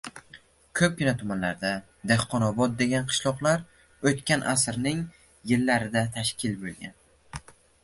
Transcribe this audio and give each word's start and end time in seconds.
Ko‘pgina 0.79 1.11
tumanlarda 1.19 1.73
Dehqonobod 2.11 2.73
degan 2.79 3.05
qishloqlar 3.11 3.63
o‘tgan 4.13 4.47
asrning- 4.55 5.05
yillarida 5.55 6.05
tashkil 6.19 6.59
bo‘lgan. 6.67 7.49